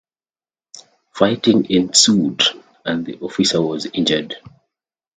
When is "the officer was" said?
3.05-3.85